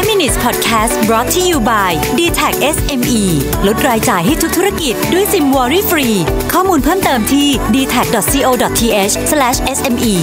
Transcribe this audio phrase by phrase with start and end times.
[0.00, 3.22] 5 minutes podcast brought to you by d t a c SME
[3.66, 6.08] ลดรายจ่ายให้ทุกธุรกิจด้วยซิมวอรี่ฟรี
[6.52, 9.14] ข้อมูลเพิ่มเติมที่ d t a c c o t h
[9.76, 10.14] s m e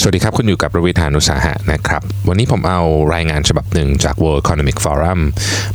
[0.00, 2.80] สวัสดีครับ คุณอยู่กับประวิทานุสาหะนะครับ วันนี้ผมเอา
[3.14, 5.20] รายงานฉบับหนึ่งจาก World Economic Forum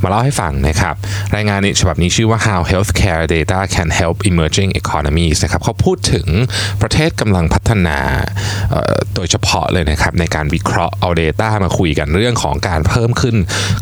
[0.02, 0.94] มาเล่าให้ฟังนะครับ
[1.36, 6.26] รายงานนี้ฉบับนี้ชื่อว่า How Healthcare Data Can Help Emerging Economies นะครับเขาพูดถึง
[6.82, 7.98] ประเทศกำลังพัฒนา
[9.14, 13.36] โดยเฉพาะเลยนะครับ ในการวิเคราะห์เอา Data มาคุยกันเรื่องของการเพิ่มขึ้น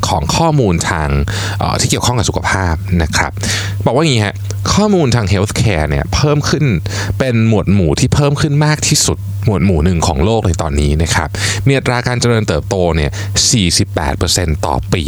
[0.08, 1.08] ของข้อมูลทาง
[1.80, 3.32] ที่เกี่ยวข้องกับสุขภาพนะครับ
[3.86, 4.36] บอกว่าอย่างนี้ฮะ
[4.74, 6.64] ข้อมูลทาง Healthcare เนี่ยเพิ่มขึ้น
[7.18, 11.28] เป็นหมวดหมู่ที่เพิ่มขึ้นมากที่สุดหมวดหมู่หนึ่งของโลลกในตอนนี้นะครับ
[11.66, 13.10] มีอัตราการเจริญเติบโตเนี่ย
[14.06, 15.04] 48%ต่อปี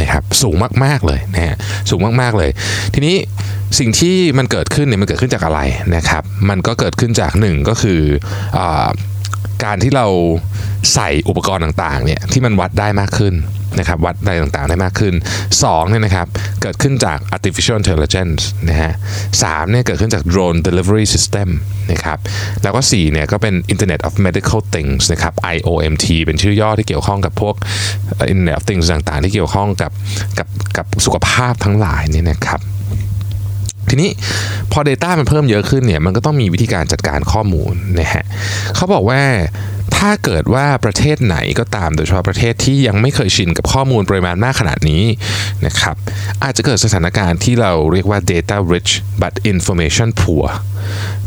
[0.00, 1.56] นะครับสูงมากๆเลยนะฮะ
[1.90, 2.50] สูงมากๆเลย
[2.94, 3.16] ทีนี้
[3.78, 5.60] สิ่งที่มันเกิดขึ้นเนี่ยมันเกิดขึ้นจากอะไร
[5.96, 8.00] นะครับ มันก็เกิดขึ้นจากหนึ่งก็คือ
[8.58, 8.60] อ
[9.64, 10.06] การที่เรา
[10.94, 13.34] ใส่อุปกรณ์ต่างๆเนี่ยที่มันวัดได้มากขึ้น
[13.78, 15.14] นะครับวัดอะไรต่างๆได้มากขึ้น
[15.52, 16.26] 2เนี่ยนะครับ
[16.62, 18.92] เกิดขึ้นจาก artificial intelligence นะฮะ
[19.42, 21.48] สามเนี่ยเกิดขึ้นจาก drone delivery system
[21.92, 22.18] นะครับ
[22.62, 27.54] แล้วก็4เนี่ยก็เป็น Internet of Medical Things นะครับ IOMT เป็นชื่อย่อที่เกี่ยวข้องกับพวก
[28.32, 29.92] Internet of Things ต่างๆ ที่เกี่ยวข้องกับ
[30.38, 32.60] กับกับสุขภาพทั้งหลายเนี่ยนะครับ
[33.90, 34.10] ทีนี้
[34.72, 38.24] พอ Data มันเพิ่มเยอะขึ้นเนี่ยมันก็ต้องมีวิธีการจัดการข้อมูลนะฮะ
[38.76, 39.22] เขาบอกว่า
[39.96, 45.02] ถ้าเกิดว่าประเทศไหนก็ตามโดยเฉพาะประเทศที่ยังไม่เคยชินกับข้อมูลปริมาณมากขนาดนี้
[45.66, 45.94] นะครับ
[46.44, 50.46] อาจจะเกิดสถานการณ์ที่เราเรียกว่า data rich but information poor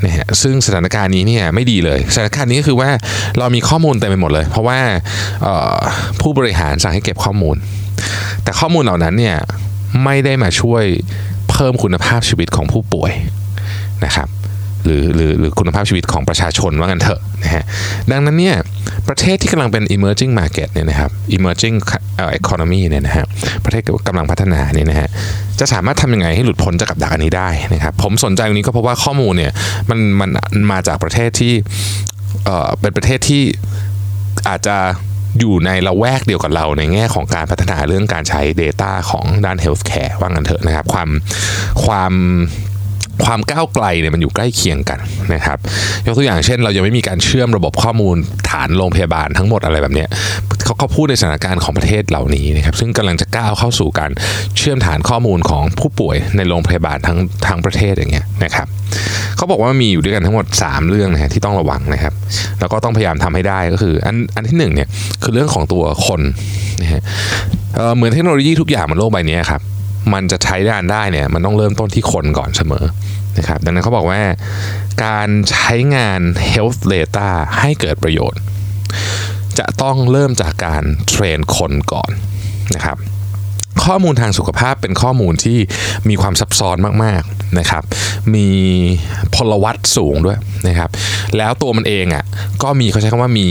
[0.06, 2.90] นะฮะซึ่งสถานการณ์นี้เนี่ยไม่ดีเลย สถานการณ์นี้ก็คือว่า
[3.40, 4.80] เรามีข้อมูลเต็มไปหมดเลย เพราะว่า
[6.22, 7.56] ผู้บริหารสั่งให้เก็บข้อมูล
[8.44, 9.38] แต่ข้อมูลเหล่านั้นเนี่ย
[10.04, 10.84] ไม่ได้มาช่วย
[11.52, 13.12] เพิ่มคุณภาพชีวิตของผู้ป่วย
[14.06, 14.30] นะครับ
[14.86, 17.64] หรือหรือหรือคุณภาพชีวิตของประชาชนว่ากันเถอะนะฮะ
[18.12, 18.56] ดังนั้นเนี่ย
[19.08, 21.76] ประเทศที่กำลังเป็น emerging market เนี่ยนะครับ emerging
[22.40, 23.26] economy เนี่ยนะฮะ
[23.66, 25.10] ประเทศกำลังพัฒนาเนี่ยนะฮะ
[25.60, 29.52] จะสามารถทำยังไงให้หลุดพ้นจากกับดักอันนี้ได้นะครับผมสนใจตรงนี้ก็เพราะว่าข้อมูลเนี่ย
[29.90, 30.30] มันมัน
[30.72, 31.54] มาจากประเทศที่
[32.46, 33.44] เอ่อเป็นประเทศที่
[34.48, 34.78] อาจจะ
[35.40, 41.10] อยู่ในละแวกเดียวกับเราในแง่ของการพัฒนาเรื่องการใช้ Data ของด้าน Healthcare ว่างันเถอะนะครับ ความ
[41.86, 42.14] ความ
[43.26, 45.00] ความก้าวไกลเนี่ยมันอยู่ใกล้เคียงกัน
[45.34, 45.58] นะครับ
[46.06, 48.16] ยกตัวอย่างเช่น เรายังไม่มีการเชื่อมระบบข้อมูล
[48.50, 50.06] ฐานโรงพยาบาลทั้งหมดอะไรแบบนี้
[50.66, 54.12] เขาเขาพูดในสถานการณ์ของประเทศเหล่านี้นะครับซึ่งกำลังจะก้าวเข้าสู่การ
[54.58, 57.18] เชื่อมฐานข้อมูลของผู้ป่วยในโรงพยาบาลทั้ง
[57.48, 58.68] ทั้งประเทศอย่างเงี้ยนะครับ
[59.36, 62.14] เขาบอกว่ามีอยู่ด้วยกันทั้งหมด 3 เรื่องนะฮะที่ต้องระวังนะครับ
[62.60, 64.88] แล้วก็ต้องพยายามทำให้ได้ก็คืออันอันที่หนึ่งเนี่ย
[65.24, 66.22] คือเรื่องของตัวคน
[66.82, 67.02] นะฮะ
[67.76, 69.62] เอ่อเหมือนเทคโนโลยีทุกอย่างบนโลกใบนี้ครับ
[70.14, 72.86] มันจะใช้งานได้เนี่ยมันต้องเริ่มต้นที่คนก่อนเสมอ
[73.38, 74.22] นะครับดังนั้นเขาบอกว่า
[75.06, 77.30] การใช้งาน health data
[77.60, 78.42] ให้เกิดประโยชน์
[79.60, 82.12] จะต้องเริ่มจากการเทรนคนก่อน
[82.76, 82.98] นะครับ
[83.86, 85.58] ข้อมูลทางสุขภาพเป็นข้อมูลที่
[86.10, 87.84] มีความซับซ้อนมากๆนะครับ
[88.36, 88.48] มี
[89.36, 90.90] พลวัตสูงด้วยนะครับ
[91.38, 92.24] แล้วตัวมันเองอะ่ะ
[92.64, 93.48] ก็มีเขาใช้คำว่ามี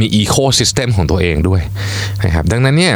[0.00, 1.62] มีอีโคซิสเต็มของตัวเองด้วย
[2.24, 2.94] นะครับ ดังนั้นเนี่ย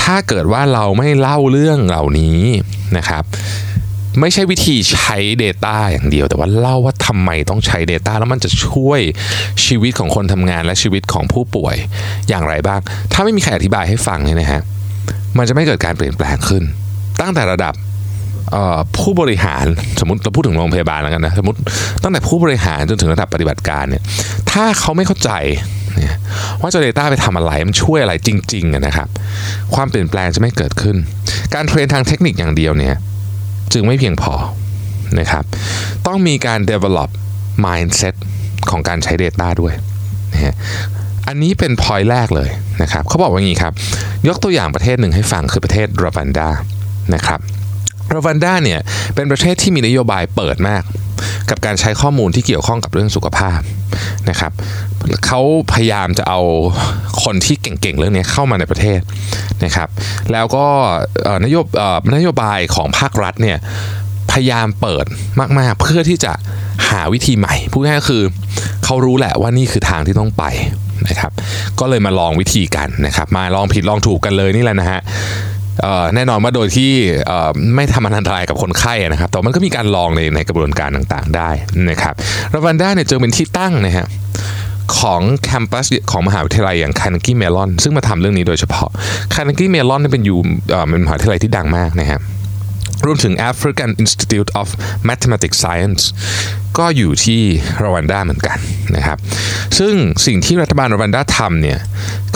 [0.00, 2.40] ถ้าเกิดว่าเราไม่เล่าเรื่องเหล่านี้
[2.96, 3.24] นะครับ
[4.20, 9.00] ไม่ใช่วิธีใช้ Data อย่างเดียว แต่ว่าเล่าว่าทำไมต้องใช้ Data แล้วมันจะช่วย
[9.64, 11.76] ชีวิตของคนทำงานและชีวิตของผู้ป่วย
[12.28, 12.80] อย่างไรบ้าง
[13.12, 14.62] ถ้าไม่มีใครอธิบายให้ฟังเนี่ยนะฮะ
[15.38, 16.62] มันจะไม่เกิดการเปลี่ยนแปลงขึ้น
[17.20, 17.74] ตั้งแต่ระดับ
[18.98, 19.64] ผู้บริหาร
[20.00, 21.58] สมมติเราพูดถึงโรงพยาบาลแล้วกันนะสมมติ
[22.02, 24.02] ตั้งแต่ผู้บริหารจนถึงระดับปฏิบัติการเนี่ย
[24.50, 25.30] ถ้าเขาไม่เข้าใจ
[25.96, 26.16] เนี่ย
[26.60, 29.08] ว่าจะ Data ไปทำอะไรมันช่วยอะไรจริงๆนะครับ
[29.74, 30.96] ความเปลี่ยนแปลงจะไม่เกิดขึ้น
[31.54, 32.96] การเทรนทางเทคนิคอย่างเดียวเนี่ย
[33.72, 34.34] จึงไม่เพียงพอ
[35.20, 35.44] นะครับ
[36.06, 37.10] ต้องมีการ develop
[37.64, 38.14] mindset
[38.70, 39.74] ของการใช้ Data ด้วย
[40.32, 40.54] นะฮะ
[41.26, 42.50] อันนี้เป็น point แรกเลย
[42.82, 43.72] นะครับเขาบอกว่าอย่างนี้ครับ
[44.28, 46.48] ยกตัวอย่างประเทศหนึ่งให้ฟังคือประเทศรวันดา
[47.14, 47.40] นะครับ
[48.14, 48.80] รวันดาเนี่ย
[49.14, 50.82] เป็นประเทศที่มีนโยบายเปิดมาก
[51.50, 53.60] กับการใช้ข้อมูลที่เกี่ยวข้องกับเรื่องสุขภาพ
[54.30, 54.52] นะครับ
[55.26, 55.40] เขา
[55.72, 56.40] พยายามจะเอา
[57.22, 59.00] คนที่เก่งๆเรื่องนี้เข้ามาในประเทศ
[59.64, 59.88] นะครับ
[60.32, 60.66] แล้วก็
[61.44, 61.66] นโยบ
[62.14, 63.58] นโยบายของภาครัฐเนี่ย
[64.32, 65.04] พยายามเปิด
[65.58, 66.32] มาก ๆ เพื่อที่จะ
[66.88, 68.22] หาวิธีใหม่พูดง่ายๆก็คือ
[68.84, 70.44] เขารู้แหละว่านี่คือทางที่ต้องไป
[71.08, 71.32] นะครับ
[71.80, 75.00] ก็เลยมาลองวิธีกันนะครับมาลองผิดลองถูกกันเลยนี่แหละนะฮะ
[76.14, 76.90] แน่นอนว่าโดยที่
[77.74, 81.50] ไม่ทำอันตรายกับคนไข้นะครับแต่มันก็มีการลองในในกระบวนการต่างๆได้
[81.90, 82.14] นะครับ
[82.52, 84.06] รวันด้าเนี่ยจึงเป็นที่ตั้งนะฮะ
[84.96, 88.90] ของแคมปัสของมหาวิทยาลัยอย่าง Carnegie Mellon ซึ่งมาทำเรื่องนี้โดยเฉพาะ
[89.34, 90.38] Carnegie Mellon นี่เป็นอยู่
[90.88, 92.20] เป็นมหาวิทยาลัยที่ดังมากนะฮะ
[93.04, 94.68] รวมถึง African Institute of
[95.08, 96.02] Mathematics Science
[96.78, 97.40] ก็อยู่ที่
[97.82, 98.58] รวันดาเหมือนกัน
[98.96, 99.18] นะครับ
[99.78, 99.94] ซึ่ง
[100.26, 101.78] สิ่งที่รัฐบาลรวันดาทำเนี่ย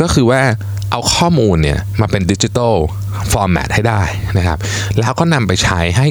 [0.01, 0.41] ก็คือว่า
[0.91, 2.75] เอาข้อมูลเนี่ยมาเป็นดิจิทัล
[3.33, 4.03] ฟอร์แมตให้ได้
[4.39, 4.59] นะครับ
[4.99, 6.07] แล้วก็นำไปใช้ให้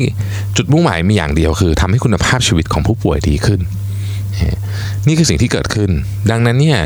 [0.57, 3.59] จุดมุ่งหมายมีอย่างเดียวคือทำให้คุณภาพชีวิตของผู้ป่วยดีขึ้น
[5.07, 5.89] นี่คือสิ่งที่เกิดขึ้น
[6.31, 6.79] ดังนั้นเนี่ย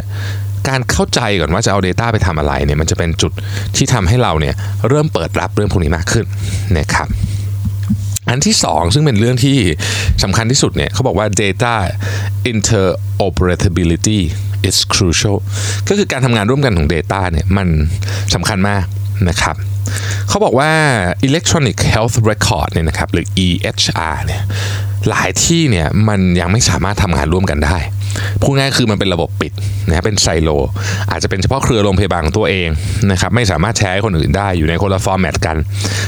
[0.69, 3.31] การเข้าใจก่อนว่าจะเอา Data ไปทำอะไรเนี่ยมันจะเป็นจุด
[3.75, 4.56] ที่ทำให้เราเนี่ย
[4.90, 6.25] เริ่มเปิดรับเรื่องพวกนี้มากขึ้น
[6.78, 7.07] นะครับ
[8.30, 9.57] อันที่สองซึ่งเป็นเรื่องที่
[10.24, 11.75] สำคัญที่สุดเนี่ยเขาบอกว่า data
[12.52, 14.19] interoperability
[14.69, 15.38] is crucial
[15.90, 17.68] ก็คือการทำงานร่วมกันของ Data เนี่ยมัน
[18.36, 18.84] สำคัญมาก
[19.30, 19.56] นะครับ
[20.30, 20.72] เขาบอกว่า
[21.28, 24.42] electronic health record เนี่ยนะครับหรือ EHR เนี่ย
[25.10, 27.78] หลายที่เนี่ยมันยังไม่สามารถทำงานร่วมกันได้
[28.42, 29.52] พูดง่ายคือมันเป็นระบบปิด
[29.88, 30.50] นะเป็นไซโล
[31.12, 32.70] อาจจะเป็นเฉพาะเครือโรงพยาบาลของตัวเอง
[33.12, 35.58] นะครับไม่สามารถแชร์ให้คนอื่นได้อยู่ในคนละ format กัน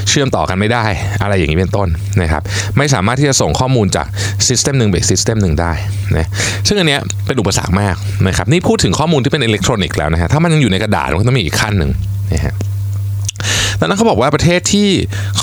[0.08, 0.84] เชื่อมต่อกันไม่ได้
[1.22, 1.88] อะไรอย่างนี้เป็นต้น
[2.22, 2.42] นะครับ
[2.78, 4.06] ไม่สามารถที่จะส่งข้อมูลจาก
[4.48, 5.72] system หนึ่งไป system หนึ่งได้
[6.16, 6.26] นะ
[6.66, 7.94] ซึ่งอันเนี้ยเป็นอุปสรรคมาก
[8.28, 11.90] นะครับนี่พูดถึงข้อมูลที่เป็นอิเล็กทรอนิกส์แล้วนะฮะถ้ามันยังอยู่ในกระดาษมันก็ต้องมีอีกขั้นหนึ่ง
[12.34, 12.54] นะฮะ
[13.80, 14.88] ดังนั้นเขาบอกว่าประเทศที่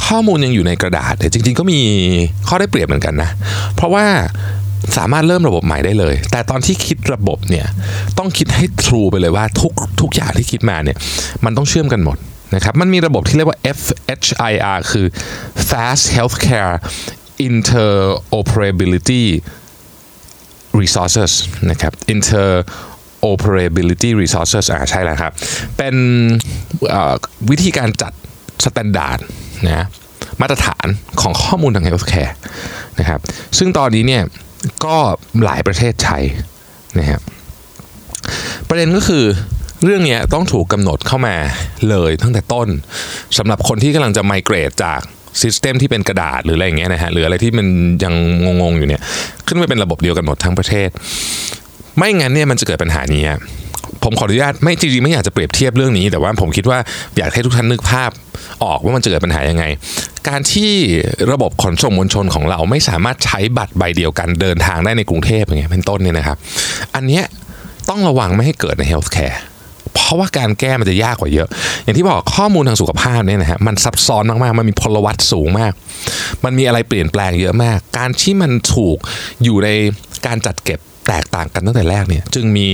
[0.06, 1.80] ข้อมูลยังอยู่ในกระดาษเนี่ยจริง ๆ ก็มี
[2.48, 3.30] ข้อได้เปรียบเหมือนกันนะ
[3.76, 4.06] เพราะว่า
[4.98, 7.68] สามารถเริ่มระบบใหม่ได้เลย แต่ตอนที่คิดระบบเนี่ย
[8.18, 10.98] ต้องคิดให้ through ไปเลยว่าทุกทุกอย่างที่คิดมาเนี่ย
[11.46, 12.18] มันต้องเชื่อมกันหมด
[12.56, 15.06] นะครับ มันมีระบบที่เรียกว่า FHIR คือ
[15.70, 16.74] Fast Healthcare
[17.50, 19.26] Interoperability
[20.81, 21.31] Resources
[21.70, 25.31] นะครับ Interoperability resources อ่าใช่แล้วครับ
[25.78, 25.96] เป็น
[27.50, 28.14] วิธีการจัด
[28.63, 29.19] standard
[29.68, 29.86] นะ
[30.42, 30.88] มาตรฐาน
[31.22, 32.34] ของข้อมูลทาง healthcare
[33.00, 33.19] นะครับ
[33.57, 34.24] ซึ่งตอนนี้เนี่ย
[34.86, 34.96] ก็
[35.44, 36.18] หลายประเทศใช้
[37.00, 37.22] นะครับ
[38.69, 39.25] ประเด็นก็คือ
[39.84, 41.36] เรื่องนี้ต้องถูกกำหนดเข้ามา
[41.90, 42.68] เลยตั้งแต่ต้น
[43.38, 45.00] สำหรับคนที่กำลังจะไมเกรดจาก
[45.42, 47.68] ซิสเต็มที่เป็นกระดาษหรืออะไรอย่างเงี้ยนะฮะหรืออะไรที่มัน
[48.04, 48.13] ยัง
[48.62, 49.02] งงๆอยู่เนี่ย
[49.48, 50.90] ขึ้นมาเป็นระบบเดียวกันหมดทั้งประเทศ
[51.98, 53.24] ไม่งั้นเนี่ยมันจะเกิดปัญหานี้
[54.06, 56.80] ผมขออนุญาตไม่จริงๆไม่อยากจะเปรียบเทียบเรื่องนี้ แต่ว่าผมคิดว่า
[57.18, 58.12] อยากให้ทุกท่านนึกภาพ
[58.63, 59.63] ออกว่ามันจะเกิดปัญหายังไง
[60.28, 60.72] การที่
[61.31, 66.38] ระบบขนส่งมวลชนของเราไม่สามารถใช้บัตรใบเดียวกันเดินทางได้ในกรุงเทพอย่างเงี้ยเป็นต้นเนี่ยนะครับ
[66.96, 67.24] อันเนี้ย
[67.90, 69.42] ต้องระวังไม่ให้เกิดใน healthcare
[69.94, 71.48] เพราะว่าการแก้มันจะยากกว่าเยอะ
[71.84, 75.72] อย่างที่บอกข้อมูลทางสุขภาพเนี่ยนะฮะมันซับซ้อนมากๆ มันมีพลวัตสูงมาก
[76.44, 78.98] มันมีอะไรเปลี่ยนแปลงเยอะมาก การที่มันถูก
[79.44, 79.69] อยู่ใน
[80.25, 82.68] การจัดเก็บแตกต่างกันตั้งแต่แรกเนี่ย จึงมี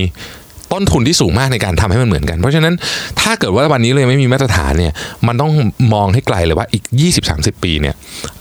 [0.73, 2.73] ต้นทุนที่สูงมากในการทำให้มันเหมือนกัน เพราะฉะนั้น
[3.21, 4.93] ถ้าเกิดว่าวันนี้เรายังไม่มีมาตรฐานเนี่ย
[5.27, 5.51] มันต้อง
[5.93, 6.83] มองให้ไกลเลยว่าอีก
[7.23, 7.95] 20-30 ปีเนี่ย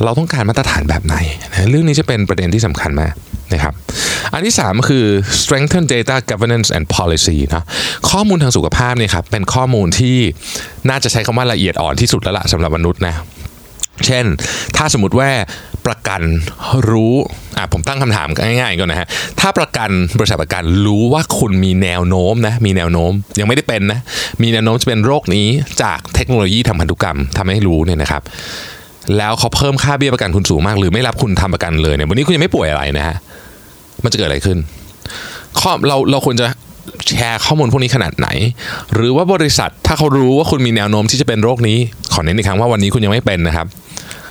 [0.04, 1.16] เราต้องการมาตรฐานแบบไหน
[1.52, 3.12] นะเรื่องนี้จะเป็นประเด็นที่สำคัญมาก
[3.54, 3.74] นะครับ
[4.32, 5.04] อันที่ 3 คือ
[5.40, 7.64] strengthen data governance and policy นะ
[8.10, 10.16] ข้อมูลทางสุขภาพเนี่ยครับเป็นข้อมูลที่
[10.88, 13.14] น่าจะใช้คำว่าละเอียดอ่อนที่สุดแล้วล่ะสำหรับมนุษย์นะ
[14.06, 14.24] เช่น
[14.76, 15.28] ถ้าสมมติว่า
[15.86, 16.22] ประกัน
[16.90, 17.14] รู้
[17.56, 18.28] อะผมตั้งคำถาม
[18.60, 19.06] ง่ายๆก่อนนะฮะ
[19.40, 23.98] ถ้าประกันบริษัทประกันรู้ว่าคุณมีแนวโน้มนะมีแนวโน้มยังไม่ได้เป็นนะ
[24.42, 25.46] มีแนวโน้มจะเป็นโรคนี้
[25.82, 28.22] จากเทคโนโลยีทำพันธุกรรมทำให้รู้เนี่ยนะครับ
[29.16, 33.16] แล้วเขาเพิ่มค่าเบี้ยประกันคุณสูงมาก หรือไม่รับคุณทำประกันเลยเนี่ยวันนี้คุณยังไม่ป่วยอะไรนะฮะ
[34.04, 34.58] มันจะเกิดอะไรขึ้น
[35.60, 36.46] ข้อเราเราควรจะ
[37.08, 38.28] แชร์ข้อมูลพวกนี้ขนาดไหน
[38.94, 41.78] หรือว่าบริษัทถ้าเขารู้ว่าคุณมีแนวโน้มที่จะเป็นโรคนี้
[42.12, 43.66] ขอเน้นอีกครั้งว่าวันนี้คุณยังไม่เป็นนะครับ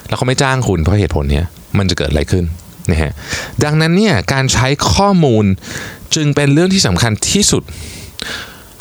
[0.09, 1.41] แล้วเขาไม่จ้างคุณเพราะเหตุผลนี้
[1.77, 2.45] มันจะเกิดอะไรขึ้น
[2.91, 3.11] นะฮะ
[3.63, 5.45] ดังนั้นเนี่ยการใช้ข้อมูล
[6.15, 7.63] จึงเป็นเรื่องที่สำคัญที่สุด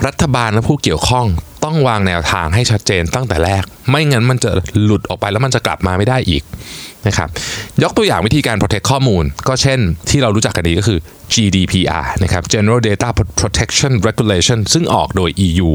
[0.06, 1.26] รัฐบาลและผู้เกี่ยวข้อง
[1.64, 4.50] ต้องวางแนวทางให้ชัดเจนตั้งแต่แรก ไม่งั้นมันจะ
[4.84, 6.42] หลุดออกไปแล้วมันจะกลับมาไม่ได้อีก
[7.06, 7.28] นะครับ
[7.82, 9.78] ยกตัวอย่างวิธีการ protect ข้อมูล ก็เช่น
[10.10, 10.98] ที่เรารู้จักกันดีก็คือ
[11.34, 13.08] GDPR นะครับ General Data
[13.40, 15.70] Protection Regulation ซึ่งออกโดย EU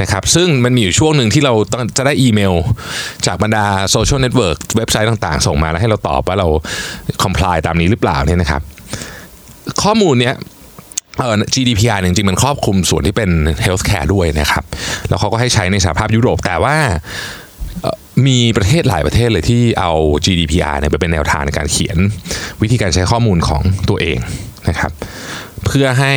[0.00, 1.54] นะครับซึ่งมันมีอยู่ช่วงหนึ่งที่เรา
[1.96, 2.54] จะได้อีเมล
[3.26, 6.48] จากบรรดา social network เว็บไซต์ต่างๆ ส่งมาแล้วให้เราตอบว่าเรา
[7.22, 8.62] comply ตามนี้หรือเปล่าเนี่ยนะครับ
[9.82, 10.34] ข้อมูลเนี้ย
[11.18, 13.30] เออ GDPR จริงๆ มันครอบคลุมส่วนที่เป็น
[13.64, 14.64] healthcare ด้วยนะครับ
[15.12, 16.76] แล้วเขาก็ให้ใช้ในสหภาพยุโรปแต่ว่า
[18.26, 19.92] มีประเทศหลายประเทศเลยที่เอา
[20.24, 21.98] GDPR เนี่ยไปเป็นแนวทางในการเขียน
[22.62, 24.18] วิธีการใช้ข้อมูลของตัวเอง
[24.68, 24.92] นะครับ
[25.66, 26.14] เพื่อให้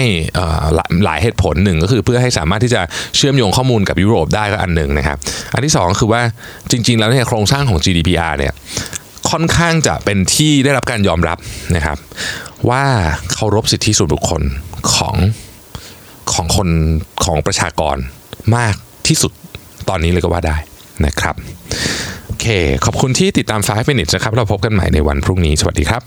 [1.05, 2.81] หลายเหตุผลหนึ่งก็คือเพื่อให้สามารถที่จะ
[3.15, 5.17] เชื่อมโยงข้อมูลกับยุโรปได้ก็อันหนึ่งนะครับ
[5.53, 6.21] อันที่2ก็คือว่า
[6.71, 8.53] จริง ๆ แล้วเนี่ยโครงสร้างของ GDPR เนี่ย
[9.29, 11.37] ค่อนข้างจะเป็นที่ได้รับการยอมรับ
[11.75, 11.97] นะครับ
[12.69, 12.83] ว่า
[13.33, 14.41] เคารพสิทธิส่วนบุคคล
[14.95, 15.15] ของ
[16.33, 16.69] ของคน
[17.25, 17.97] ของประชากร
[18.55, 18.75] มาก
[19.07, 19.31] ที่สุด
[19.89, 20.57] ตอนนี้เลยก็ว่าได้
[21.05, 21.35] นะครับ
[22.25, 22.45] โอเค
[22.85, 26.01] ขอบคุณที่ติดตาม 5 minutes นะครับ เราพบกันใหม่ในวันพรุ่งนี้ สวัสดีครับ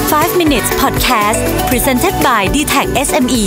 [0.00, 3.44] 5 minutes podcast presented by d t e c h SME